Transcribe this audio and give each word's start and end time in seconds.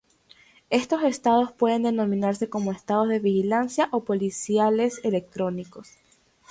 Estos 0.71 1.03
estados 1.03 1.51
pueden 1.51 1.83
denominarse 1.83 2.49
como 2.49 2.71
estados 2.71 3.07
de 3.07 3.19
vigilancia 3.19 3.87
o 3.91 4.03
policiales 4.03 4.99
electrónicos. 5.03 5.91